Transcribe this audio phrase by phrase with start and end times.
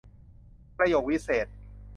[0.77, 1.53] ประโยควิเศษณ์